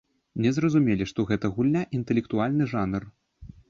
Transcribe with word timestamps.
Не 0.45 0.53
зразумелі, 0.57 1.07
што 1.13 1.27
гэта 1.33 1.53
гульня, 1.59 1.87
інтэлектуальны 2.01 2.63
жанр. 2.77 3.11